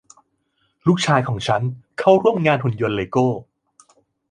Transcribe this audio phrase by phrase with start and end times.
[0.87, 1.61] ลูกชายของฉัน
[1.99, 3.27] เข้าร่วมงานหุ่นยนต์เลโก้